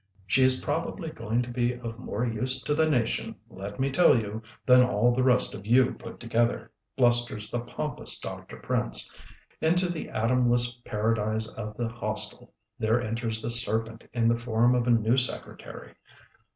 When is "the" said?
2.73-2.89, 5.13-5.21, 7.51-7.59, 9.91-10.07, 11.77-11.87, 13.43-13.51, 14.27-14.39